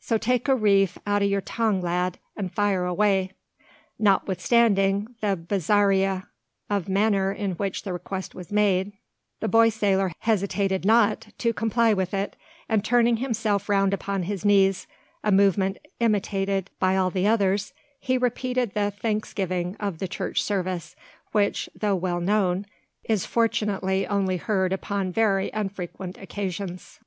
So 0.00 0.18
take 0.18 0.48
a 0.48 0.56
reef 0.56 0.98
out 1.06 1.22
o' 1.22 1.24
your 1.24 1.40
tongue, 1.40 1.80
lad, 1.80 2.18
an' 2.36 2.48
fire 2.48 2.84
away!" 2.84 3.30
Notwithstanding 3.96 5.14
the 5.20 5.36
bizarrerie 5.36 6.24
of 6.68 6.88
manner 6.88 7.30
in 7.30 7.52
which 7.52 7.84
the 7.84 7.92
request 7.92 8.34
was 8.34 8.50
made, 8.50 8.92
the 9.38 9.46
boy 9.46 9.68
sailor 9.68 10.10
hesitated 10.18 10.84
not 10.84 11.28
to 11.38 11.52
comply 11.52 11.94
with 11.94 12.12
it; 12.12 12.34
and 12.68 12.84
turning 12.84 13.18
himself 13.18 13.68
round 13.68 13.94
upon 13.94 14.24
his 14.24 14.44
knees, 14.44 14.88
a 15.22 15.30
movement 15.30 15.78
imitated 16.00 16.70
by 16.80 16.96
all 16.96 17.10
the 17.10 17.28
others, 17.28 17.72
he 18.00 18.18
repeated 18.18 18.74
that 18.74 18.98
thanksgiving 18.98 19.76
of 19.78 19.98
the 19.98 20.08
Church 20.08 20.42
Service, 20.42 20.96
which, 21.30 21.68
though 21.72 21.94
well 21.94 22.18
known, 22.20 22.66
is 23.04 23.24
fortunately 23.24 24.08
only 24.08 24.38
heard 24.38 24.72
upon 24.72 25.12
very 25.12 25.52
unfrequent 25.52 26.18
occasions. 26.18 26.98